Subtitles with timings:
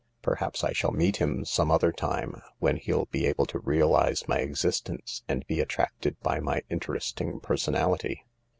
[0.23, 4.39] "Perhaps I shall meet him some other time, when he'll be able to realise my
[4.39, 8.25] existence and be attracted by my interest ing personality.